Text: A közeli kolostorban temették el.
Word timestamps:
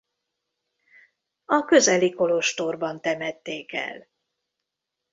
A 1.45 1.65
közeli 1.65 2.13
kolostorban 2.13 3.01
temették 3.01 3.73
el. 3.73 4.07